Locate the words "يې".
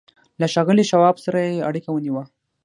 1.47-1.65